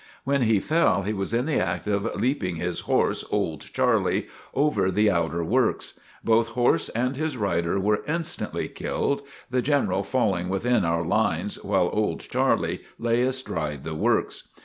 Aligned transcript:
When 0.23 0.41
he 0.41 0.59
fell 0.59 1.03
he 1.03 1.13
was 1.13 1.31
in 1.31 1.45
the 1.45 1.59
act 1.59 1.87
of 1.87 2.15
leaping 2.19 2.55
his 2.55 2.79
horse, 2.79 3.23
"Old 3.29 3.61
Charlie," 3.61 4.29
over 4.51 4.89
the 4.89 5.11
outer 5.11 5.43
works. 5.43 5.93
Both 6.23 6.49
horse 6.57 6.89
and 6.89 7.15
his 7.15 7.37
rider 7.37 7.79
were 7.79 8.01
instantly 8.07 8.67
killed, 8.67 9.21
the 9.51 9.61
General 9.61 10.01
falling 10.01 10.49
within 10.49 10.83
our 10.83 11.03
lines, 11.03 11.63
while 11.63 11.91
old 11.93 12.21
Charlie 12.21 12.81
lay 12.97 13.21
astride 13.21 13.83
the 13.83 13.93
works. 13.93 14.47